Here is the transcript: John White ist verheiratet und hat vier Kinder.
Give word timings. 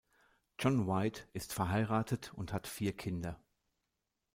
John 0.57 0.87
White 0.87 1.25
ist 1.33 1.53
verheiratet 1.53 2.33
und 2.33 2.53
hat 2.53 2.65
vier 2.65 2.91
Kinder. 2.97 3.39